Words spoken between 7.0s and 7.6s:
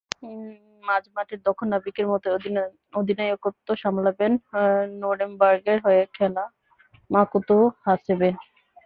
মাকোতো